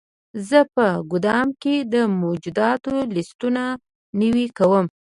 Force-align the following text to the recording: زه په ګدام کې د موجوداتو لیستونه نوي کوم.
زه 0.47 0.59
په 0.75 0.85
ګدام 1.11 1.47
کې 1.61 1.75
د 1.93 1.95
موجوداتو 2.21 2.93
لیستونه 3.15 3.63
نوي 4.21 4.47
کوم. 4.57 4.85